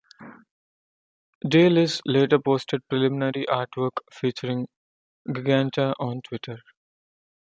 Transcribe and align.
De 1.47 1.69
Liz 1.69 2.01
later 2.07 2.39
posted 2.39 2.81
preliminary 2.89 3.45
artwork 3.47 3.99
featuring 4.11 4.65
Giganta 5.29 5.93
on 5.99 6.23
Twitter. 6.23 6.57